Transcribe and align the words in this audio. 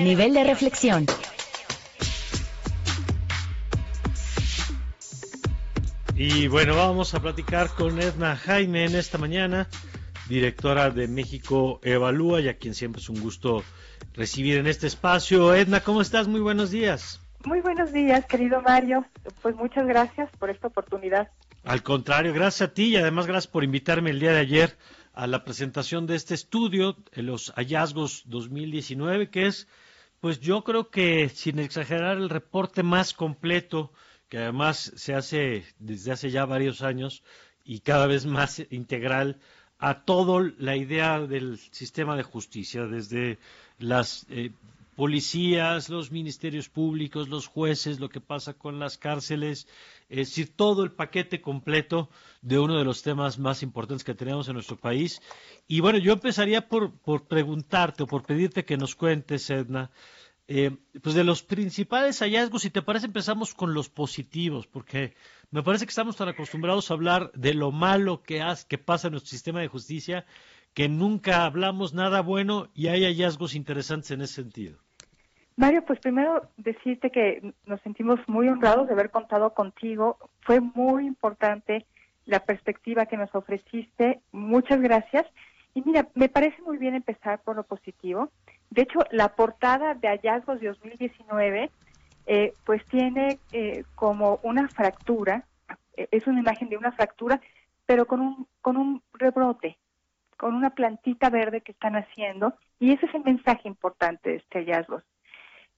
Nivel 0.00 0.34
de 0.34 0.44
reflexión. 0.44 1.06
Y 6.14 6.48
bueno, 6.48 6.76
vamos 6.76 7.14
a 7.14 7.20
platicar 7.20 7.68
con 7.70 8.00
Edna 8.00 8.36
Jaime 8.36 8.84
en 8.84 8.94
esta 8.94 9.16
mañana, 9.16 9.68
directora 10.28 10.90
de 10.90 11.08
México 11.08 11.80
Evalúa, 11.82 12.40
y 12.40 12.48
a 12.48 12.58
quien 12.58 12.74
siempre 12.74 13.00
es 13.00 13.08
un 13.08 13.20
gusto 13.20 13.64
recibir 14.14 14.58
en 14.58 14.66
este 14.66 14.86
espacio. 14.86 15.54
Edna, 15.54 15.80
¿cómo 15.80 16.02
estás? 16.02 16.28
Muy 16.28 16.40
buenos 16.40 16.70
días. 16.70 17.20
Muy 17.44 17.60
buenos 17.60 17.92
días, 17.92 18.26
querido 18.26 18.60
Mario. 18.60 19.06
Pues 19.40 19.56
muchas 19.56 19.86
gracias 19.86 20.28
por 20.38 20.50
esta 20.50 20.68
oportunidad. 20.68 21.28
Al 21.64 21.82
contrario, 21.82 22.34
gracias 22.34 22.70
a 22.70 22.74
ti 22.74 22.88
y 22.88 22.96
además 22.96 23.26
gracias 23.26 23.50
por 23.50 23.64
invitarme 23.64 24.10
el 24.10 24.20
día 24.20 24.32
de 24.32 24.40
ayer 24.40 24.76
a 25.14 25.26
la 25.26 25.44
presentación 25.44 26.06
de 26.06 26.14
este 26.14 26.34
estudio, 26.34 26.96
los 27.12 27.50
hallazgos 27.56 28.24
2019, 28.26 29.30
que 29.30 29.46
es, 29.46 29.66
pues 30.20 30.40
yo 30.40 30.64
creo 30.64 30.90
que, 30.90 31.28
sin 31.28 31.58
exagerar, 31.58 32.16
el 32.16 32.30
reporte 32.30 32.82
más 32.82 33.14
completo, 33.14 33.92
que 34.28 34.38
además 34.38 34.92
se 34.96 35.14
hace 35.14 35.64
desde 35.78 36.12
hace 36.12 36.30
ya 36.30 36.44
varios 36.44 36.82
años 36.82 37.22
y 37.64 37.80
cada 37.80 38.06
vez 38.06 38.26
más 38.26 38.62
integral 38.70 39.38
a 39.78 40.04
todo 40.04 40.40
la 40.40 40.76
idea 40.76 41.20
del 41.20 41.58
sistema 41.58 42.16
de 42.16 42.22
justicia, 42.22 42.86
desde 42.86 43.38
las 43.78 44.26
eh, 44.30 44.52
policías, 44.96 45.90
los 45.90 46.10
ministerios 46.10 46.68
públicos, 46.68 47.28
los 47.28 47.46
jueces, 47.46 48.00
lo 48.00 48.08
que 48.08 48.20
pasa 48.20 48.54
con 48.54 48.80
las 48.80 48.96
cárceles, 48.96 49.68
es 50.08 50.16
decir, 50.16 50.56
todo 50.56 50.82
el 50.82 50.92
paquete 50.92 51.40
completo 51.40 52.08
de 52.40 52.58
uno 52.58 52.78
de 52.78 52.84
los 52.84 53.02
temas 53.02 53.38
más 53.38 53.62
importantes 53.62 54.04
que 54.04 54.14
tenemos 54.14 54.48
en 54.48 54.54
nuestro 54.54 54.78
país. 54.78 55.20
Y 55.68 55.80
bueno, 55.80 55.98
yo 55.98 56.14
empezaría 56.14 56.66
por, 56.66 56.92
preguntarte 57.28 58.04
o 58.04 58.06
por 58.06 58.24
pedirte 58.24 58.64
que 58.64 58.78
nos 58.78 58.96
cuentes, 58.96 59.50
Edna, 59.50 59.90
eh, 60.48 60.70
pues 61.02 61.14
de 61.14 61.24
los 61.24 61.42
principales 61.42 62.20
hallazgos, 62.20 62.62
si 62.62 62.70
te 62.70 62.82
parece, 62.82 63.06
empezamos 63.06 63.52
con 63.52 63.74
los 63.74 63.90
positivos, 63.90 64.66
porque 64.66 65.14
me 65.50 65.62
parece 65.62 65.84
que 65.84 65.90
estamos 65.90 66.16
tan 66.16 66.28
acostumbrados 66.28 66.90
a 66.90 66.94
hablar 66.94 67.30
de 67.34 67.52
lo 67.52 67.70
malo 67.70 68.22
que, 68.22 68.42
que 68.68 68.78
pasa 68.78 69.08
en 69.08 69.12
nuestro 69.12 69.30
sistema 69.30 69.60
de 69.60 69.68
justicia 69.68 70.24
que 70.76 70.90
nunca 70.90 71.46
hablamos 71.46 71.94
nada 71.94 72.20
bueno 72.20 72.68
y 72.74 72.88
hay 72.88 73.04
hallazgos 73.04 73.54
interesantes 73.54 74.10
en 74.10 74.20
ese 74.20 74.34
sentido. 74.34 74.85
Mario, 75.56 75.82
pues 75.86 75.98
primero 76.00 76.50
decirte 76.58 77.10
que 77.10 77.54
nos 77.64 77.80
sentimos 77.80 78.20
muy 78.26 78.46
honrados 78.48 78.86
de 78.86 78.92
haber 78.92 79.10
contado 79.10 79.54
contigo. 79.54 80.18
Fue 80.42 80.60
muy 80.60 81.06
importante 81.06 81.86
la 82.26 82.40
perspectiva 82.40 83.06
que 83.06 83.16
nos 83.16 83.34
ofreciste. 83.34 84.20
Muchas 84.32 84.80
gracias. 84.82 85.24
Y 85.72 85.80
mira, 85.80 86.08
me 86.14 86.28
parece 86.28 86.60
muy 86.60 86.76
bien 86.76 86.94
empezar 86.94 87.40
por 87.42 87.56
lo 87.56 87.62
positivo. 87.62 88.30
De 88.68 88.82
hecho, 88.82 88.98
la 89.10 89.34
portada 89.34 89.94
de 89.94 90.08
hallazgos 90.08 90.60
de 90.60 90.68
2019, 90.68 91.70
eh, 92.26 92.52
pues 92.64 92.84
tiene 92.86 93.38
eh, 93.52 93.84
como 93.94 94.40
una 94.42 94.68
fractura, 94.68 95.44
es 95.96 96.26
una 96.26 96.40
imagen 96.40 96.68
de 96.68 96.76
una 96.76 96.92
fractura, 96.92 97.40
pero 97.86 98.06
con 98.06 98.20
un, 98.20 98.46
con 98.60 98.76
un 98.76 99.02
rebrote, 99.14 99.78
con 100.36 100.54
una 100.54 100.70
plantita 100.70 101.30
verde 101.30 101.62
que 101.62 101.72
están 101.72 101.96
haciendo. 101.96 102.52
Y 102.78 102.92
ese 102.92 103.06
es 103.06 103.14
el 103.14 103.24
mensaje 103.24 103.68
importante 103.68 104.30
de 104.30 104.36
este 104.36 104.58
hallazgo 104.58 105.00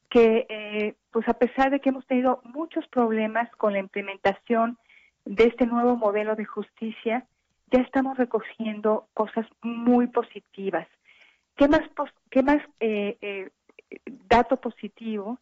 que 0.09 0.47
eh, 0.49 0.95
pues 1.11 1.29
a 1.29 1.35
pesar 1.35 1.71
de 1.71 1.81
que 1.81 1.91
hemos 1.91 2.07
tenido 2.07 2.41
muchos 2.45 2.87
problemas 2.89 3.51
con 3.57 3.73
la 3.73 3.79
implementación 3.79 4.79
de 5.25 5.45
este 5.45 5.67
nuevo 5.67 5.97
modelo 5.97 6.35
de 6.37 6.45
justicia, 6.45 7.27
ya 7.71 7.81
estamos 7.81 8.17
recogiendo 8.17 9.09
cosas 9.13 9.47
muy 9.63 10.07
positivas. 10.07 10.89
¿Qué 11.57 11.69
más, 11.69 11.83
qué 12.31 12.43
más 12.43 12.63
eh, 12.81 13.19
eh, 13.21 13.51
dato 14.07 14.57
positivo 14.57 15.39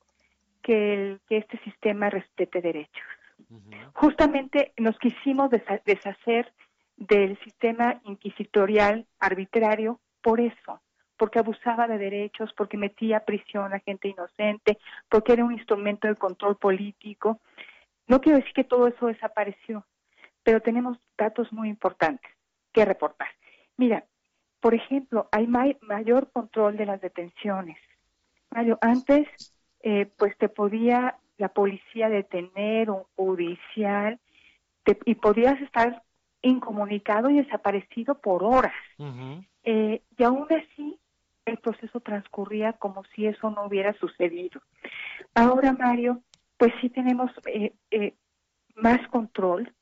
que, 0.62 0.94
el, 0.94 1.20
que 1.28 1.36
este 1.36 1.58
sistema 1.58 2.10
respete 2.10 2.60
derechos? 2.60 3.04
Justamente 3.92 4.72
nos 4.76 4.98
quisimos 4.98 5.50
deshacer 5.84 6.52
del 6.96 7.38
sistema 7.40 8.00
inquisitorial 8.04 9.06
arbitrario 9.20 10.00
por 10.22 10.40
eso, 10.40 10.80
porque 11.16 11.38
abusaba 11.38 11.86
de 11.86 11.98
derechos, 11.98 12.52
porque 12.56 12.76
metía 12.76 13.18
a 13.18 13.24
prisión 13.24 13.72
a 13.72 13.80
gente 13.80 14.08
inocente, 14.08 14.78
porque 15.08 15.32
era 15.32 15.44
un 15.44 15.52
instrumento 15.52 16.08
de 16.08 16.16
control 16.16 16.56
político. 16.56 17.40
No 18.06 18.20
quiero 18.20 18.38
decir 18.38 18.52
que 18.52 18.64
todo 18.64 18.86
eso 18.86 19.06
desapareció, 19.06 19.84
pero 20.42 20.60
tenemos 20.60 20.98
datos 21.16 21.52
muy 21.52 21.68
importantes 21.68 22.30
que 22.72 22.84
reportar. 22.84 23.28
Mira, 23.76 24.04
por 24.60 24.74
ejemplo, 24.74 25.28
hay 25.32 25.46
mayor 25.46 26.30
control 26.32 26.76
de 26.76 26.86
las 26.86 27.00
detenciones. 27.00 27.78
Mario, 28.50 28.78
antes, 28.80 29.28
eh, 29.82 30.10
pues 30.16 30.36
te 30.38 30.48
podía 30.48 31.18
la 31.38 31.48
policía 31.48 32.08
detener 32.08 32.90
un 32.90 33.04
judicial 33.14 34.18
y 35.04 35.14
podías 35.16 35.60
estar 35.60 36.02
incomunicado 36.42 37.30
y 37.30 37.42
desaparecido 37.42 38.20
por 38.20 38.44
horas. 38.44 38.74
eh, 39.64 40.02
y 40.16 40.22
aún 40.22 40.46
así, 40.50 40.98
el 41.46 41.58
proceso 41.58 42.00
transcurría 42.00 42.74
como 42.74 43.04
si 43.14 43.26
eso 43.26 43.50
no 43.50 43.64
hubiera 43.64 43.94
sucedido. 43.94 44.60
Ahora, 45.34 45.72
Mario, 45.72 46.22
pues 46.58 46.72
sí 46.80 46.90
tenemos 46.90 47.30
eh, 47.46 47.72
eh, 47.90 48.14
más 48.74 49.06
control. 49.08 49.72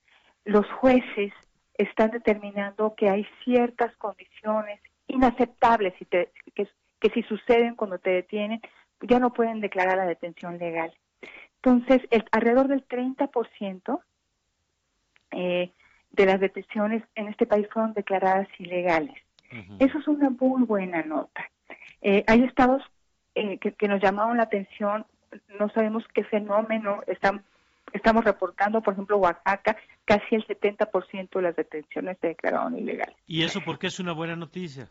Los 0.44 0.70
jueces 0.72 1.32
están 1.76 2.10
determinando 2.10 2.94
que 2.94 3.08
hay 3.08 3.26
ciertas 3.44 3.96
condiciones 3.96 4.80
inaceptables 5.08 5.94
y 6.00 6.04
que, 6.04 6.30
que 6.54 7.10
si 7.10 7.22
suceden 7.22 7.74
cuando 7.74 7.98
te 7.98 8.10
detienen, 8.10 8.60
ya 9.00 9.18
no 9.18 9.32
pueden 9.32 9.60
declarar 9.60 9.96
la 9.96 10.06
detención 10.06 10.58
legal. 10.58 10.94
Entonces, 11.62 12.02
el, 12.10 12.24
alrededor 12.30 12.68
del 12.68 12.86
30% 12.86 14.00
eh, 15.30 15.72
de 16.12 16.26
las 16.26 16.40
detenciones 16.40 17.02
en 17.14 17.28
este 17.28 17.46
país 17.46 17.66
fueron 17.72 17.94
declaradas 17.94 18.48
ilegales. 18.58 19.14
Eso 19.78 19.98
es 19.98 20.08
una 20.08 20.30
muy 20.30 20.64
buena 20.64 21.02
nota. 21.02 21.48
Eh, 22.04 22.22
hay 22.26 22.44
estados 22.44 22.82
eh, 23.34 23.58
que, 23.58 23.88
nos 23.88 24.00
llamaron 24.00 24.36
la 24.36 24.42
atención, 24.42 25.06
no 25.58 25.70
sabemos 25.70 26.04
qué 26.12 26.22
fenómeno 26.22 27.00
están, 27.06 27.42
estamos 27.94 28.24
reportando, 28.24 28.82
por 28.82 28.92
ejemplo, 28.92 29.16
Oaxaca, 29.16 29.78
casi 30.04 30.34
el 30.34 30.46
70% 30.46 31.30
de 31.30 31.42
las 31.42 31.56
detenciones 31.56 32.18
se 32.20 32.28
declararon 32.28 32.78
ilegales. 32.78 33.16
¿Y 33.26 33.42
eso 33.42 33.62
por 33.62 33.78
qué 33.78 33.86
es 33.86 33.98
una 34.00 34.12
buena 34.12 34.36
noticia? 34.36 34.86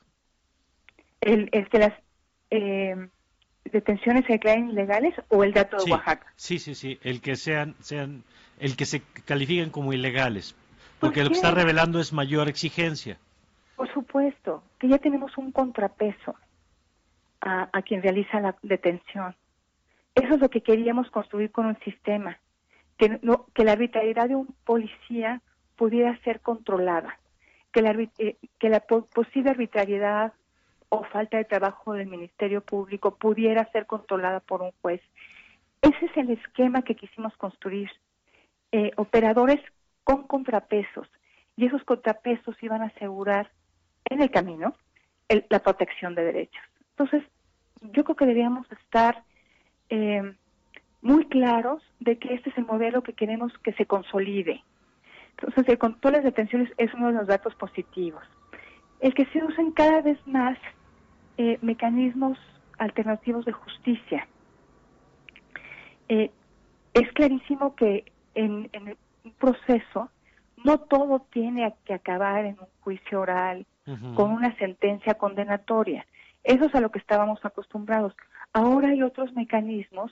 El, 1.22 1.50
es 1.52 1.70
que 1.70 1.78
las 1.78 1.94
eh, 2.50 3.08
detenciones 3.66 4.26
se 4.26 4.34
declaren 4.34 4.72
ilegales 4.72 5.14
o 5.30 5.44
el 5.44 5.54
dato 5.54 5.78
de 5.78 5.92
Oaxaca. 5.92 6.34
Sí, 6.36 6.58
sí, 6.58 6.74
sí, 6.74 6.98
el 7.04 7.22
que 7.22 7.36
sean, 7.36 7.76
sean, 7.80 8.24
el 8.60 8.76
que 8.76 8.86
se 8.86 9.04
califiquen 9.26 9.70
como 9.70 9.94
ilegales, 9.94 10.56
porque 11.00 11.22
lo 11.22 11.30
que 11.30 11.36
está 11.36 11.52
revelando 11.52 12.00
es 12.00 12.12
mayor 12.12 12.50
exigencia. 12.50 13.20
Por 13.76 13.94
supuesto, 13.94 14.64
que 14.80 14.88
ya 14.88 14.98
tenemos 14.98 15.38
un 15.38 15.52
contrapeso 15.52 16.36
a, 17.46 17.82
quien 17.82 18.02
realiza 18.02 18.40
la 18.40 18.56
detención. 18.62 19.36
Eso 20.16 20.36
es 20.36 20.40
lo 20.40 20.50
que 20.50 20.62
queríamos 20.62 21.10
construir 21.10 21.52
con 21.52 21.66
un 21.66 21.78
sistema, 21.80 22.38
que, 22.98 23.20
no, 23.22 23.48
que 23.54 23.64
la 23.64 23.74
arbitrariedad 23.74 24.30
de 24.30 24.36
un 24.36 24.48
policía 24.64 25.42
pudiera 25.76 26.18
ser 26.24 26.40
controlada, 26.40 27.20
que 27.72 27.82
la, 27.82 27.92
eh, 28.20 28.38
que 28.60 28.70
la 28.70 28.80
posible 28.82 29.50
arbitrariedad 29.50 30.34
o 30.90 31.04
falta 31.06 31.38
de 31.38 31.46
trabajo 31.46 31.94
del 31.94 32.08
Ministerio 32.08 32.62
Público 32.62 33.16
pudiera 33.16 33.70
ser 33.72 33.88
controlada 33.88 34.40
por 34.40 34.62
un 34.62 34.72
juez. 34.82 35.02
Ese 35.82 36.06
es 36.06 36.18
el 36.18 36.30
esquema 36.30 36.84
que 36.84 36.96
quisimos 36.96 37.36
construir. 37.36 37.90
Eh, 38.72 38.92
operadores 38.96 39.60
con 40.04 40.28
contrapesos, 40.28 41.08
y 41.56 41.66
esos 41.66 41.84
contrapesos 41.84 42.56
iban 42.62 42.82
a 42.82 42.88
asegurar 42.88 43.52
en 44.06 44.22
el 44.22 44.32
camino 44.32 44.76
la 45.50 45.60
protección 45.60 46.16
de 46.16 46.24
derechos. 46.24 46.64
Entonces, 46.98 47.24
yo 47.82 48.04
creo 48.04 48.16
que 48.16 48.26
deberíamos 48.26 48.72
estar 48.72 49.24
eh, 49.90 50.34
muy 51.02 51.26
claros 51.26 51.82
de 52.00 52.18
que 52.18 52.34
este 52.34 52.50
es 52.50 52.58
el 52.58 52.66
modelo 52.66 53.04
que 53.04 53.14
queremos 53.14 53.52
que 53.60 53.74
se 53.74 53.86
consolide. 53.86 54.64
Entonces, 55.38 55.68
el 55.68 55.78
control 55.78 56.14
de 56.14 56.22
detenciones 56.22 56.72
es 56.78 56.94
uno 56.94 57.08
de 57.08 57.14
los 57.14 57.28
datos 57.28 57.56
positivos. 57.56 58.24
El 59.00 59.14
que 59.14 59.26
se 59.28 59.44
usen 59.44 59.72
cada 59.72 60.02
vez 60.02 60.20
más 60.28 60.58
eh, 61.38 61.58
mecanismos 61.62 62.38
alternativos 62.78 63.44
de 63.46 63.52
justicia. 63.52 64.28
Eh, 66.10 66.32
es 66.94 67.12
clarísimo 67.14 67.76
que 67.76 68.06
en, 68.36 68.70
en, 68.72 68.98
un 69.24 69.32
proceso 69.34 70.10
no 70.64 70.78
todo 70.78 71.26
tiene 71.32 71.74
que 71.86 71.94
acabar 71.94 72.46
en 72.46 72.60
un 72.60 72.68
juicio 72.82 73.22
oral 73.22 73.66
con 74.16 74.32
una 74.32 74.56
sentencia 74.58 75.16
condenatoria. 75.16 76.06
Eso 76.44 76.66
es 76.66 76.76
a 76.76 76.82
lo 76.82 76.92
que 76.92 77.00
estábamos 77.00 77.44
acostumbrados. 77.44 78.14
Ahora 78.52 78.90
hay 78.90 79.02
otros 79.02 79.34
mecanismos 79.34 80.12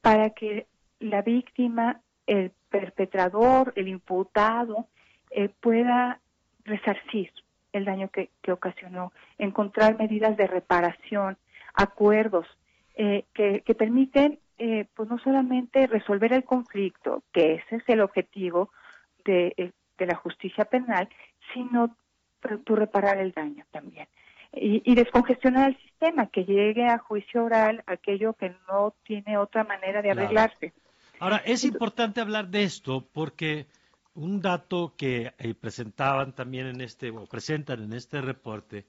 para 0.00 0.30
que 0.30 0.66
la 1.00 1.22
víctima, 1.22 2.00
el 2.26 2.52
perpetrador, 2.68 3.72
el 3.76 3.88
imputado, 3.88 4.86
eh, 5.30 5.48
pueda 5.60 6.20
resarcir 6.64 7.32
el 7.72 7.84
daño 7.84 8.08
que, 8.08 8.30
ocasionó, 8.50 9.12
encontrar 9.38 9.98
medidas 9.98 10.36
de 10.36 10.46
reparación, 10.46 11.36
acuerdos, 11.74 12.46
eh, 12.94 13.24
que, 13.34 13.74
permiten 13.74 14.38
eh, 14.58 14.86
pues 14.94 15.08
no 15.08 15.18
solamente 15.18 15.86
resolver 15.86 16.32
el 16.32 16.44
conflicto, 16.44 17.22
que 17.32 17.54
ese 17.54 17.76
es 17.76 17.82
el 17.86 18.00
objetivo 18.00 18.70
de, 19.24 19.54
eh, 19.56 19.72
la 19.98 20.16
justicia 20.16 20.64
penal, 20.64 21.08
sino 21.52 21.96
reparar 22.40 23.18
el 23.18 23.32
daño 23.32 23.64
también. 23.70 24.08
Y, 24.52 24.94
descongestionar 24.94 25.70
el 25.70 25.78
sistema, 25.82 26.28
que 26.28 26.44
llegue 26.44 26.86
a 26.86 26.98
juicio 26.98 27.44
oral 27.44 27.84
aquello 27.86 28.32
que 28.32 28.54
no 28.68 28.94
tiene 29.04 29.36
otra 29.36 29.62
manera 29.62 30.00
de 30.00 30.10
arreglarse. 30.10 30.72
Ahora, 31.20 31.36
es 31.44 31.64
importante 31.64 32.20
hablar 32.20 32.48
de 32.48 32.62
esto 32.62 33.06
porque 33.12 33.66
un 34.14 34.40
dato 34.40 34.94
que 34.96 35.32
presentaban 35.60 36.34
también 36.34 36.66
en 36.66 36.80
este, 36.80 37.10
o 37.10 37.26
presentan 37.26 37.82
en 37.82 37.92
este 37.92 38.20
reporte, 38.20 38.86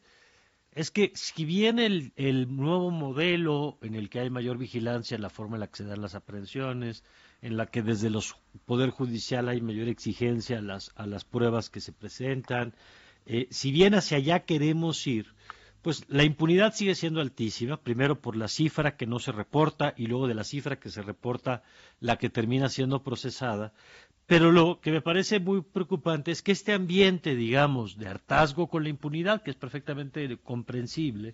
es 0.71 0.91
que 0.91 1.11
si 1.15 1.45
bien 1.45 1.79
el, 1.79 2.13
nuevo 2.55 2.91
modelo 2.91 3.77
en 3.81 3.95
el 3.95 4.09
que 4.09 4.19
hay 4.19 4.29
mayor 4.29 4.57
vigilancia 4.57 5.15
en 5.15 5.21
la 5.21 5.29
forma 5.29 5.57
de 5.57 5.63
acceder 5.63 5.94
a 5.94 6.01
las 6.01 6.15
aprehensiones, 6.15 7.03
en 7.41 7.57
la 7.57 7.65
que 7.65 7.81
desde 7.81 8.09
los 8.09 8.35
Poder 8.65 8.89
Judicial 8.89 9.50
hay 9.50 9.62
mayor 9.62 9.88
exigencia 9.88 10.59
a 10.59 10.62
las, 10.62 10.91
a 10.95 11.05
las 11.05 11.25
pruebas 11.25 11.69
que 11.69 11.79
se 11.79 11.91
presentan, 11.91 12.73
eh, 13.25 13.47
si 13.50 13.71
bien 13.71 13.94
hacia 13.94 14.17
allá 14.17 14.41
queremos 14.41 15.05
ir, 15.07 15.33
pues 15.81 16.03
la 16.09 16.23
impunidad 16.23 16.73
sigue 16.73 16.95
siendo 16.95 17.21
altísima, 17.21 17.77
primero 17.77 18.19
por 18.19 18.35
la 18.35 18.47
cifra 18.47 18.97
que 18.97 19.07
no 19.07 19.19
se 19.19 19.31
reporta 19.31 19.93
y 19.95 20.07
luego 20.07 20.27
de 20.27 20.33
la 20.33 20.43
cifra 20.43 20.79
que 20.79 20.89
se 20.89 21.01
reporta 21.01 21.63
la 21.99 22.17
que 22.17 22.29
termina 22.29 22.69
siendo 22.69 23.03
procesada, 23.03 23.73
pero 24.29 24.51
lo 24.51 24.79
que 24.79 24.91
me 24.91 25.01
parece 25.01 25.39
muy 25.39 25.61
preocupante 25.61 26.29
es 26.31 26.43
que 26.43 26.51
este 26.51 26.73
ambiente, 26.73 27.35
digamos, 27.35 27.97
de 27.97 28.07
hartazgo 28.07 28.67
con 28.67 28.83
la 28.83 28.89
impunidad, 28.89 29.41
que 29.41 29.49
es 29.49 29.55
perfectamente 29.55 30.37
comprensible, 30.37 31.33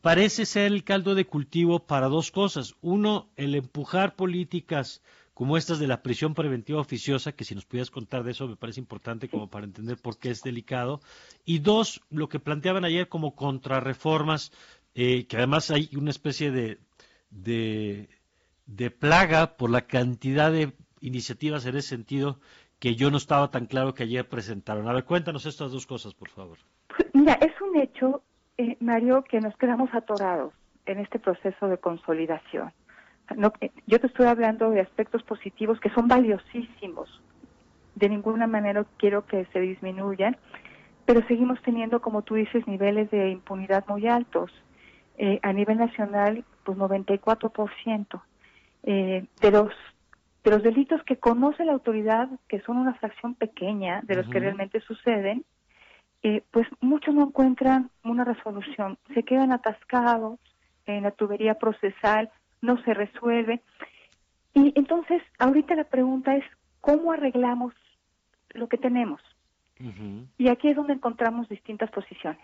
parece 0.00 0.46
ser 0.46 0.70
el 0.70 0.84
caldo 0.84 1.16
de 1.16 1.26
cultivo 1.26 1.86
para 1.86 2.08
dos 2.08 2.30
cosas. 2.30 2.74
Uno, 2.82 3.30
el 3.36 3.56
empujar 3.56 4.14
políticas 4.14 5.02
como 5.34 5.56
estas 5.56 5.78
de 5.78 5.88
la 5.88 6.02
prisión 6.02 6.34
preventiva 6.34 6.80
oficiosa, 6.80 7.32
que 7.32 7.44
si 7.44 7.54
nos 7.54 7.66
pudieras 7.66 7.90
contar 7.90 8.22
de 8.22 8.30
eso 8.30 8.48
me 8.48 8.56
parece 8.56 8.80
importante 8.80 9.28
como 9.28 9.48
para 9.48 9.66
entender 9.66 9.98
por 9.98 10.18
qué 10.18 10.30
es 10.30 10.42
delicado. 10.42 11.00
Y 11.44 11.58
dos, 11.58 12.00
lo 12.10 12.28
que 12.28 12.38
planteaban 12.38 12.84
ayer 12.84 13.08
como 13.08 13.34
contrarreformas, 13.34 14.52
eh, 14.94 15.26
que 15.26 15.36
además 15.36 15.70
hay 15.70 15.90
una 15.96 16.10
especie 16.10 16.50
de, 16.50 16.78
de 17.30 18.90
plaga 18.90 19.56
por 19.56 19.70
la 19.70 19.82
cantidad 19.82 20.52
de 20.52 20.72
iniciativas 21.00 21.66
en 21.66 21.76
ese 21.76 21.88
sentido 21.88 22.38
que 22.78 22.94
yo 22.94 23.10
no 23.10 23.16
estaba 23.16 23.50
tan 23.50 23.66
claro 23.66 23.94
que 23.94 24.02
ayer 24.02 24.28
presentaron. 24.28 24.88
A 24.88 24.92
ver, 24.92 25.04
cuéntanos 25.04 25.46
estas 25.46 25.72
dos 25.72 25.86
cosas, 25.86 26.14
por 26.14 26.28
favor. 26.28 26.58
Mira, 27.12 27.34
es 27.34 27.52
un 27.60 27.80
hecho, 27.80 28.22
eh, 28.58 28.76
Mario, 28.80 29.24
que 29.24 29.40
nos 29.40 29.56
quedamos 29.56 29.88
atorados 29.92 30.52
en 30.86 30.98
este 30.98 31.18
proceso 31.18 31.66
de 31.68 31.78
consolidación. 31.78 32.72
No, 33.36 33.52
eh, 33.60 33.70
yo 33.86 34.00
te 34.00 34.06
estoy 34.06 34.26
hablando 34.26 34.70
de 34.70 34.80
aspectos 34.80 35.22
positivos 35.22 35.80
que 35.80 35.90
son 35.90 36.08
valiosísimos. 36.08 37.22
De 37.94 38.08
ninguna 38.08 38.46
manera 38.46 38.84
quiero 38.98 39.26
que 39.26 39.46
se 39.52 39.60
disminuyan, 39.60 40.36
pero 41.06 41.26
seguimos 41.26 41.60
teniendo, 41.62 42.00
como 42.00 42.22
tú 42.22 42.34
dices, 42.34 42.66
niveles 42.66 43.10
de 43.10 43.30
impunidad 43.30 43.84
muy 43.88 44.06
altos. 44.06 44.50
Eh, 45.16 45.38
a 45.42 45.52
nivel 45.52 45.78
nacional, 45.78 46.44
pues 46.64 46.76
94%. 46.76 48.22
Eh, 48.82 49.26
de 49.40 49.50
los 49.50 49.70
de 50.44 50.50
los 50.50 50.62
delitos 50.62 51.02
que 51.04 51.16
conoce 51.16 51.64
la 51.64 51.72
autoridad, 51.72 52.28
que 52.48 52.60
son 52.60 52.76
una 52.76 52.92
fracción 52.94 53.34
pequeña 53.34 54.02
de 54.02 54.16
los 54.16 54.28
que 54.28 54.40
realmente 54.40 54.78
suceden, 54.80 55.42
eh, 56.22 56.42
pues 56.50 56.68
muchos 56.80 57.14
no 57.14 57.22
encuentran 57.24 57.90
una 58.04 58.24
resolución, 58.24 58.98
se 59.14 59.22
quedan 59.22 59.52
atascados 59.52 60.38
en 60.84 61.04
la 61.04 61.12
tubería 61.12 61.54
procesal, 61.54 62.30
no 62.64 62.82
se 62.82 62.94
resuelve. 62.94 63.60
Y 64.54 64.72
entonces, 64.76 65.22
ahorita 65.38 65.74
la 65.74 65.84
pregunta 65.84 66.36
es, 66.36 66.44
¿cómo 66.80 67.12
arreglamos 67.12 67.74
lo 68.50 68.68
que 68.68 68.78
tenemos? 68.78 69.20
Y 70.38 70.48
aquí 70.48 70.68
es 70.68 70.76
donde 70.76 70.94
encontramos 70.94 71.48
distintas 71.48 71.90
posiciones. 71.90 72.40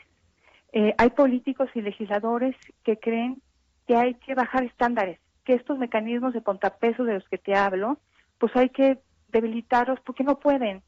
Eh, 0.72 0.94
hay 0.99 1.11
políticos 1.11 1.70
y 1.75 1.81
legisladores 1.81 2.55
que 2.84 2.99
creen 2.99 3.40
que 3.87 3.96
hay 3.96 4.14
que 4.14 4.34
bajar 4.34 4.64
estándares, 4.64 5.19
que 5.44 5.55
estos 5.55 5.78
mecanismos 5.78 6.34
de 6.34 6.43
contrapeso 6.43 7.05
de 7.05 7.14
los 7.14 7.28
que 7.28 7.38
te 7.38 7.55
hablo, 7.55 7.99
pues 8.38 8.55
hay 8.56 8.69
que 8.69 8.99
debilitarlos 9.28 10.00
porque 10.00 10.25
no 10.25 10.38
pueden, 10.38 10.82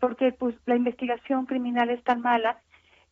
porque 0.00 0.32
pues 0.32 0.54
la 0.66 0.76
investigación 0.76 1.46
criminal 1.46 1.90
es 1.90 2.02
tan 2.04 2.20
mala 2.20 2.60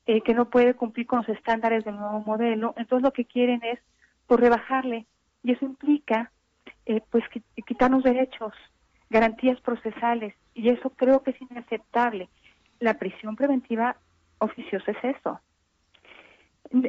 eh, 0.06 0.20
que 0.20 0.34
no 0.34 0.50
puede 0.50 0.74
cumplir 0.74 1.06
con 1.06 1.20
los 1.20 1.28
estándares 1.30 1.84
del 1.84 1.96
nuevo 1.96 2.20
modelo, 2.20 2.74
entonces 2.76 3.02
lo 3.02 3.12
que 3.12 3.24
quieren 3.24 3.60
es 3.64 3.78
pues 4.26 4.40
rebajarle 4.40 5.06
y 5.44 5.52
eso 5.52 5.64
implica 5.64 6.32
eh, 6.86 7.00
pues 7.10 7.22
quitarnos 7.66 8.02
derechos, 8.02 8.52
garantías 9.10 9.60
procesales 9.60 10.34
y 10.54 10.70
eso 10.70 10.90
creo 10.90 11.22
que 11.22 11.30
es 11.30 11.40
inaceptable. 11.40 12.28
La 12.80 12.94
prisión 12.94 13.36
preventiva 13.36 13.96
oficiosa 14.38 14.90
es 14.90 15.16
eso. 15.16 15.40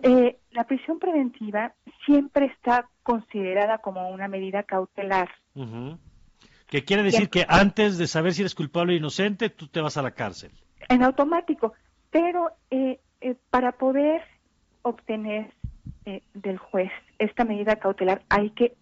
Eh, 0.02 0.38
la 0.52 0.64
prisión 0.64 1.00
preventiva 1.00 1.74
siempre 2.06 2.46
está 2.46 2.88
considerada 3.04 3.80
como 3.80 4.10
una 4.10 4.28
medida 4.28 4.64
cautelar. 4.64 5.30
Que 6.68 6.84
quiere 6.84 7.04
decir 7.04 7.30
que 7.30 7.46
antes 7.48 7.98
de 7.98 8.08
saber 8.08 8.34
si 8.34 8.42
eres 8.42 8.56
culpable 8.56 8.94
o 8.94 8.98
inocente, 8.98 9.50
tú 9.50 9.68
te 9.68 9.82
vas 9.82 9.98
a 9.98 10.02
la 10.02 10.12
cárcel. 10.12 10.52
En 10.90 11.04
automático. 11.04 11.74
Pero 12.10 12.50
eh, 12.72 13.00
eh, 13.22 13.36
para 13.50 13.74
poder 13.74 14.24
obtener 14.82 15.54
del 16.34 16.58
juez 16.58 16.92
esta 17.20 17.46
medida 17.46 17.78
cautelar, 17.78 18.22
hay 18.30 18.52
que, 18.52 18.74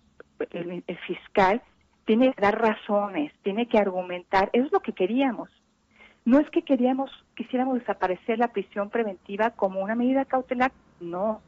el, 0.51 0.83
el, 0.85 0.97
fiscal 0.99 1.61
tiene 2.05 2.33
que 2.33 2.41
dar 2.41 2.59
razones, 2.59 3.31
tiene 3.43 3.67
que 3.67 3.77
argumentar. 3.77 4.49
Eso 4.53 4.65
es 4.65 4.71
lo 4.71 4.81
que 4.81 4.93
queríamos. 4.93 5.49
No 6.25 6.39
es 6.39 6.49
que 6.49 6.61
queríamos, 6.61 7.11
quisiéramos 7.35 7.79
desaparecer 7.79 8.39
la 8.39 8.49
prisión 8.49 8.89
preventiva 8.89 9.51
como 9.51 9.81
una 9.81 9.95
medida 9.95 10.25
cautelar, 10.25 10.71
no. 10.99 11.41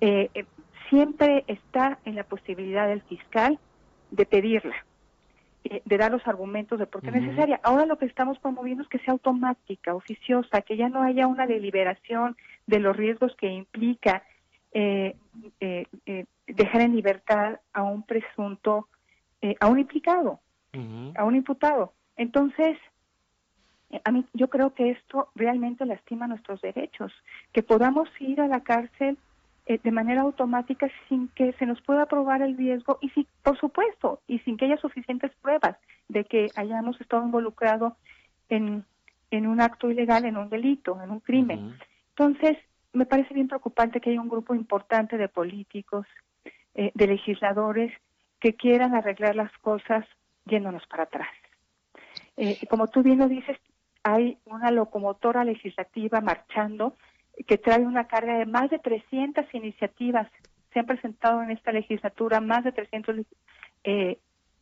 Eh, 0.00 0.30
eh, 0.34 0.44
siempre 0.90 1.44
está 1.46 1.98
en 2.04 2.14
la 2.14 2.24
posibilidad 2.24 2.86
del 2.86 3.02
fiscal 3.02 3.58
de 4.10 4.26
pedirla, 4.26 4.76
eh, 5.64 5.80
de 5.84 5.98
dar 5.98 6.12
los 6.12 6.26
argumentos 6.26 6.78
de 6.78 6.86
por 6.86 7.00
qué 7.00 7.08
es 7.08 7.14
necesaria. 7.14 7.60
Ahora 7.62 7.86
lo 7.86 7.96
que 7.96 8.06
estamos 8.06 8.38
promoviendo 8.38 8.82
es 8.82 8.88
que 8.88 8.98
sea 8.98 9.12
automática, 9.12 9.94
oficiosa, 9.94 10.60
que 10.60 10.76
ya 10.76 10.88
no 10.88 11.02
haya 11.02 11.26
una 11.26 11.46
deliberación 11.46 12.36
de 12.66 12.80
los 12.80 12.96
riesgos 12.96 13.34
que 13.36 13.48
implica 13.48 14.22
dejar 16.46 16.80
en 16.80 16.96
libertad 16.96 17.60
a 17.72 17.82
un 17.82 18.02
presunto, 18.02 18.88
a 19.60 19.68
un 19.68 19.78
implicado, 19.78 20.40
a 21.16 21.24
un 21.24 21.36
imputado. 21.36 21.92
Entonces, 22.16 22.76
a 24.02 24.10
mí 24.10 24.24
yo 24.32 24.48
creo 24.48 24.74
que 24.74 24.90
esto 24.90 25.28
realmente 25.34 25.86
lastima 25.86 26.26
nuestros 26.26 26.60
derechos, 26.60 27.12
que 27.52 27.62
podamos 27.62 28.08
ir 28.20 28.40
a 28.40 28.48
la 28.48 28.60
cárcel 28.60 29.18
eh, 29.66 29.78
de 29.82 29.90
manera 29.90 30.22
automática 30.22 30.90
sin 31.08 31.28
que 31.28 31.52
se 31.54 31.66
nos 31.66 31.80
pueda 31.82 32.06
probar 32.06 32.42
el 32.42 32.56
riesgo 32.56 32.98
y 33.00 33.08
sí, 33.10 33.26
por 33.42 33.58
supuesto, 33.58 34.20
y 34.26 34.38
sin 34.40 34.56
que 34.56 34.66
haya 34.66 34.76
suficientes 34.76 35.32
pruebas 35.40 35.76
de 36.08 36.24
que 36.24 36.50
hayamos 36.56 37.00
estado 37.00 37.24
involucrados 37.24 37.94
en, 38.48 38.84
en 39.30 39.46
un 39.46 39.60
acto 39.60 39.90
ilegal, 39.90 40.24
en 40.24 40.36
un 40.36 40.50
delito, 40.50 41.00
en 41.02 41.10
un 41.10 41.20
crimen. 41.20 41.78
Entonces, 42.10 42.58
me 42.94 43.06
parece 43.06 43.34
bien 43.34 43.48
preocupante 43.48 44.00
que 44.00 44.10
haya 44.10 44.20
un 44.20 44.28
grupo 44.28 44.54
importante 44.54 45.18
de 45.18 45.28
políticos, 45.28 46.06
eh, 46.74 46.90
de 46.94 47.06
legisladores, 47.06 47.92
que 48.40 48.54
quieran 48.54 48.94
arreglar 48.94 49.36
las 49.36 49.52
cosas 49.58 50.04
yéndonos 50.46 50.86
para 50.86 51.04
atrás. 51.04 51.28
Eh, 52.36 52.66
como 52.68 52.88
tú 52.88 53.02
bien 53.02 53.18
lo 53.18 53.28
dices, 53.28 53.58
hay 54.02 54.38
una 54.44 54.70
locomotora 54.70 55.44
legislativa 55.44 56.20
marchando 56.20 56.94
que 57.46 57.58
trae 57.58 57.80
una 57.80 58.06
carga 58.06 58.38
de 58.38 58.46
más 58.46 58.70
de 58.70 58.78
300 58.78 59.46
iniciativas. 59.54 60.28
Se 60.72 60.80
han 60.80 60.86
presentado 60.86 61.42
en 61.42 61.50
esta 61.50 61.72
legislatura 61.72 62.40
más 62.40 62.64
de 62.64 62.72
300 62.72 63.16
eh, 63.84 64.18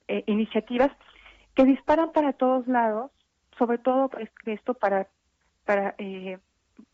eh, 0.09 0.25
iniciativas 0.27 0.91
que 1.55 1.65
disparan 1.65 2.13
para 2.13 2.33
todos 2.33 2.67
lados, 2.67 3.11
sobre 3.59 3.79
todo 3.79 4.11
esto 4.47 4.75
para, 4.75 5.09
para 5.65 5.95
eh, 5.99 6.39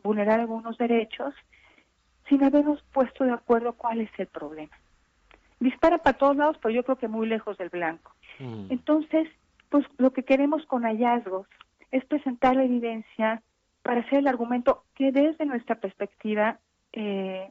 vulnerar 0.09 0.41
algunos 0.41 0.79
derechos, 0.79 1.35
sin 2.29 2.43
habernos 2.43 2.83
puesto 2.95 3.25
de 3.25 3.33
acuerdo 3.33 3.75
cuál 3.75 4.01
es 4.01 4.11
el 4.17 4.27
problema. 4.27 4.75
Dispara 5.61 5.99
para 5.99 6.17
todos 6.17 6.35
lados, 6.35 6.57
pero 6.63 6.75
yo 6.75 6.83
creo 6.83 6.97
que 6.97 7.09
muy 7.09 7.27
lejos 7.27 7.59
del 7.59 7.69
blanco. 7.69 8.15
Mm. 8.39 8.67
Entonces, 8.71 9.29
pues 9.69 9.85
lo 9.99 10.15
que 10.15 10.23
queremos 10.23 10.65
con 10.65 10.85
hallazgos 10.85 11.47
es 11.91 12.05
presentar 12.07 12.57
la 12.57 12.65
evidencia 12.65 13.43
para 13.83 14.01
hacer 14.01 14.21
el 14.21 14.29
argumento 14.29 14.85
que 14.95 15.13
desde 15.13 15.45
nuestra 15.45 15.75
perspectiva, 15.75 16.59
eh, 16.93 17.51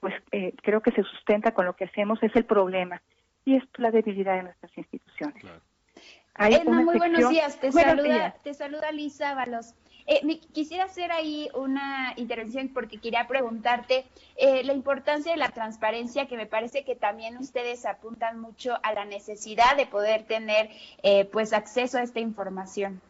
pues 0.00 0.14
eh, 0.32 0.52
creo 0.62 0.80
que 0.80 0.90
se 0.90 1.04
sustenta 1.04 1.54
con 1.54 1.64
lo 1.64 1.76
que 1.76 1.84
hacemos, 1.84 2.20
es 2.24 2.34
el 2.34 2.44
problema 2.44 3.00
y 3.44 3.54
es 3.54 3.62
la 3.76 3.92
debilidad 3.92 4.34
de 4.34 4.42
nuestras 4.44 4.76
instituciones. 4.76 5.40
Claro. 5.40 6.64
muy 6.84 6.98
buenos 6.98 7.30
días. 7.30 7.60
Te, 7.60 7.70
saluda, 7.70 8.34
te 8.42 8.52
saluda 8.52 8.90
Liz 8.90 9.20
Ábalos. 9.20 9.74
Eh, 10.08 10.40
quisiera 10.52 10.84
hacer 10.84 11.10
ahí 11.10 11.48
una 11.54 12.12
intervención 12.16 12.68
porque 12.68 12.98
quería 12.98 13.26
preguntarte 13.26 14.04
eh, 14.36 14.62
la 14.62 14.72
importancia 14.72 15.32
de 15.32 15.38
la 15.38 15.48
transparencia, 15.48 16.26
que 16.26 16.36
me 16.36 16.46
parece 16.46 16.84
que 16.84 16.94
también 16.94 17.36
ustedes 17.38 17.84
apuntan 17.86 18.38
mucho 18.40 18.74
a 18.84 18.92
la 18.92 19.04
necesidad 19.04 19.76
de 19.76 19.86
poder 19.86 20.22
tener 20.24 20.70
eh, 21.02 21.24
pues 21.32 21.52
acceso 21.52 21.98
a 21.98 22.02
esta 22.02 22.20
información. 22.20 23.00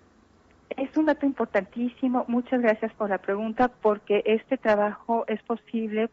Es 0.71 0.97
un 0.97 1.07
dato 1.07 1.27
importantísimo. 1.27 2.25
Muchas 2.29 2.63
gracias 2.63 2.93
por 2.95 3.11
la 3.11 3.19
pregunta, 3.19 3.69
porque 3.69 4.23
este 4.25 4.57
trabajo 4.57 5.25
es 5.29 5.43
posible 5.43 6.09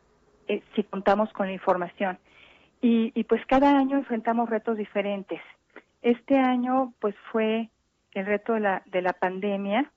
si 0.76 0.84
contamos 0.84 1.32
con 1.32 1.48
la 1.48 1.54
información. 1.54 2.20
Y, 2.82 3.14
y, 3.16 3.24
pues 3.24 3.42
cada 3.46 3.78
año 3.78 3.98
enfrentamos 3.98 4.50
retos 4.50 4.78
diferentes. 4.78 5.40
Este 6.02 6.38
año 6.38 6.94
pues 7.00 7.16
fue 7.32 7.70
el 8.12 8.26
reto 8.26 8.54
de 8.54 8.60
la, 8.60 8.84
de 8.86 9.02
la 9.02 9.14
pandemia, 9.14 9.90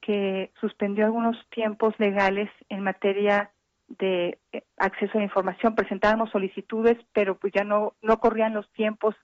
que 0.00 0.50
suspendió 0.60 1.04
algunos 1.04 1.36
tiempos 1.50 1.94
legales 1.98 2.50
en 2.68 2.82
materia 2.82 3.50
de 3.98 4.38
eh, 4.52 4.62
acceso 4.76 5.12
a 5.14 5.18
la 5.18 5.24
información. 5.24 5.74
Presentábamos 5.74 6.30
solicitudes, 6.30 6.96
pero 7.12 7.36
pues 7.36 7.52
ya 7.52 7.64
no, 7.64 7.94
no 8.02 8.18
corrían 8.18 8.54
los 8.54 8.70
tiempos, 8.72 9.14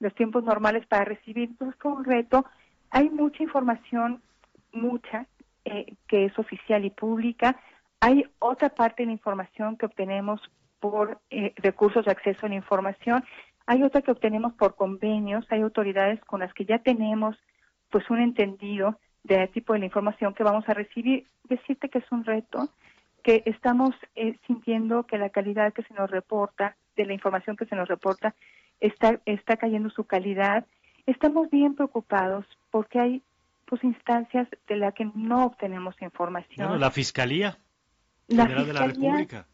los 0.00 0.14
tiempos 0.14 0.44
normales 0.44 0.86
para 0.86 1.04
recibir. 1.04 1.50
Entonces 1.50 1.78
fue 1.80 1.92
un 1.92 2.04
reto. 2.04 2.44
Hay 2.90 3.10
mucha 3.10 3.42
información, 3.42 4.22
mucha, 4.72 5.26
eh, 5.64 5.94
que 6.08 6.26
es 6.26 6.38
oficial 6.38 6.84
y 6.84 6.90
pública. 6.90 7.56
Hay 8.00 8.24
otra 8.38 8.70
parte 8.70 9.02
de 9.02 9.06
la 9.06 9.12
información 9.12 9.76
que 9.76 9.86
obtenemos 9.86 10.40
por 10.80 11.20
eh, 11.30 11.54
recursos 11.56 12.04
de 12.04 12.10
acceso 12.10 12.46
a 12.46 12.48
la 12.48 12.56
información. 12.56 13.24
Hay 13.66 13.84
otra 13.84 14.02
que 14.02 14.10
obtenemos 14.10 14.52
por 14.54 14.74
convenios. 14.74 15.46
Hay 15.50 15.60
autoridades 15.60 16.20
con 16.24 16.40
las 16.40 16.52
que 16.52 16.64
ya 16.64 16.80
tenemos 16.80 17.36
pues 17.90 18.10
un 18.10 18.18
entendido 18.18 18.98
de 19.24 19.46
tipo 19.48 19.72
de 19.72 19.80
la 19.80 19.86
información 19.86 20.34
que 20.34 20.44
vamos 20.44 20.68
a 20.68 20.74
recibir. 20.74 21.26
Decirte 21.48 21.88
que 21.88 21.98
es 21.98 22.12
un 22.12 22.24
reto, 22.24 22.68
que 23.22 23.42
estamos 23.46 23.94
eh, 24.16 24.36
sintiendo 24.46 25.04
que 25.04 25.18
la 25.18 25.30
calidad 25.30 25.72
que 25.72 25.82
se 25.82 25.94
nos 25.94 26.10
reporta, 26.10 26.76
de 26.96 27.06
la 27.06 27.14
información 27.14 27.56
que 27.56 27.66
se 27.66 27.76
nos 27.76 27.88
reporta, 27.88 28.34
está, 28.80 29.20
está 29.26 29.56
cayendo 29.56 29.90
su 29.90 30.04
calidad. 30.04 30.66
Estamos 31.06 31.50
bien 31.50 31.74
preocupados 31.74 32.46
porque 32.70 33.00
hay 33.00 33.22
pues 33.66 33.82
instancias 33.84 34.48
de 34.68 34.76
las 34.76 34.92
que 34.92 35.10
no 35.14 35.46
obtenemos 35.46 35.94
información. 36.02 36.78
la 36.78 36.90
Fiscalía 36.90 37.56
General 38.28 38.66
de 38.66 38.72
la 38.72 38.86
República. 38.86 39.46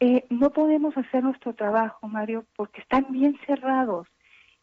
Eh, 0.00 0.24
no 0.30 0.50
podemos 0.50 0.96
hacer 0.96 1.22
nuestro 1.22 1.54
trabajo, 1.54 2.08
Mario, 2.08 2.46
porque 2.56 2.80
están 2.80 3.06
bien 3.10 3.38
cerrados. 3.46 4.08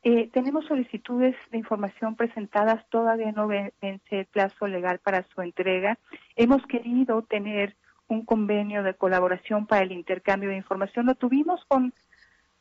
Eh, 0.10 0.30
tenemos 0.32 0.64
solicitudes 0.64 1.36
de 1.52 1.58
información 1.58 2.16
presentadas, 2.16 2.88
todavía 2.88 3.34
no 3.34 3.46
vence 3.46 3.72
el 4.10 4.26
plazo 4.26 4.66
legal 4.66 5.00
para 5.00 5.24
su 5.24 5.42
entrega. 5.42 5.98
Hemos 6.38 6.66
querido 6.66 7.24
tener 7.24 7.76
un 8.08 8.24
convenio 8.24 8.84
de 8.84 8.94
colaboración 8.94 9.68
para 9.68 9.84
el 9.84 9.92
intercambio 9.92 10.48
de 10.48 10.56
información. 10.56 11.08
Lo 11.08 11.16
tuvimos 11.16 11.66
con 11.66 11.94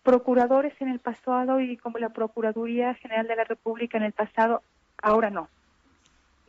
procuradores 0.02 0.74
en 0.80 0.88
el 0.88 0.98
pasado 0.98 1.60
y 1.60 1.76
como 1.76 1.98
la 1.98 2.08
Procuraduría 2.08 2.94
General 2.94 3.28
de 3.28 3.36
la 3.36 3.44
República 3.44 3.96
en 3.96 4.02
el 4.02 4.12
pasado, 4.12 4.62
ahora 5.00 5.30
no. 5.30 5.48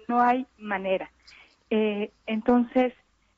No 0.08 0.20
hay 0.20 0.48
manera. 0.58 1.12
Eh, 1.70 2.10
entonces, 2.26 2.96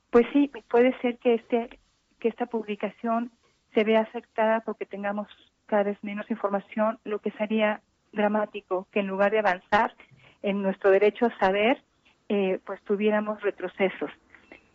pues 0.08 0.24
sí, 0.32 0.50
puede 0.70 0.98
ser 1.02 1.18
que 1.18 1.34
este 1.34 1.78
que 2.20 2.28
esta 2.28 2.46
publicación 2.46 3.30
se 3.74 3.84
vea 3.84 4.00
afectada 4.00 4.60
porque 4.60 4.86
tengamos 4.86 5.28
cada 5.70 5.84
vez 5.84 5.98
menos 6.02 6.28
información, 6.32 6.98
lo 7.04 7.20
que 7.20 7.30
sería 7.30 7.80
dramático 8.12 8.88
que 8.90 8.98
en 8.98 9.06
lugar 9.06 9.30
de 9.30 9.38
avanzar 9.38 9.94
en 10.42 10.62
nuestro 10.62 10.90
derecho 10.90 11.26
a 11.26 11.38
saber, 11.38 11.80
eh, 12.28 12.58
pues 12.66 12.82
tuviéramos 12.82 13.40
retrocesos. 13.40 14.10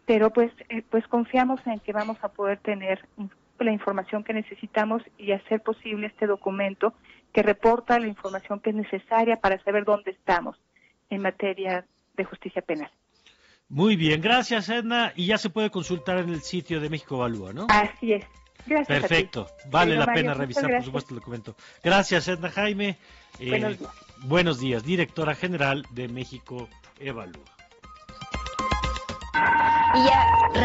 Pero 0.06 0.30
pues, 0.30 0.54
eh, 0.70 0.84
pues 0.90 1.06
confiamos 1.08 1.60
en 1.68 1.80
que 1.82 1.92
vamos 1.92 2.18
a 2.22 2.30
poder 2.30 2.60
tener 2.60 3.06
la 3.60 3.72
información 3.74 4.24
que 4.24 4.34
necesitamos 4.34 5.02
y 5.18 5.34
hacer 5.34 5.62
posible 5.62 6.08
este 6.08 6.28
documento 6.28 6.94
que 7.34 7.44
reporta 7.44 8.00
la 8.00 8.08
información 8.08 8.62
que 8.62 8.70
es 8.70 8.76
necesaria 8.78 9.36
para 9.36 9.62
saber 9.64 9.84
dónde 9.84 10.12
estamos 10.12 10.56
en 11.10 11.22
materia 11.22 11.86
de 12.16 12.24
justicia 12.24 12.62
penal. 12.62 12.90
Muy 13.68 13.98
bien, 13.98 14.22
gracias 14.22 14.70
Edna. 14.70 15.12
Y 15.14 15.26
ya 15.26 15.38
se 15.38 15.50
puede 15.50 15.72
consultar 15.72 16.20
en 16.20 16.30
el 16.30 16.42
sitio 16.42 16.80
de 16.80 16.90
México 16.90 17.16
Evalúa, 17.16 17.52
¿no? 17.52 17.68
Así 17.70 18.14
es. 18.14 18.26
Gracias 18.66 19.00
Perfecto, 19.00 19.48
vale 19.70 19.96
la 19.96 20.06
pena 20.12 20.34
revisar, 20.34 20.70
por 20.70 20.84
supuesto, 20.84 21.14
el 21.14 21.20
documento. 21.20 21.56
Gracias, 21.84 22.28
Edna 22.28 22.50
Jaime. 22.50 22.98
Eh, 23.40 23.50
buenos, 23.50 23.80
días. 23.80 23.92
buenos 24.24 24.60
días, 24.60 24.84
directora 24.84 25.36
general 25.36 25.86
de 25.92 26.08
México 26.08 26.68
Evalúa. 27.00 27.56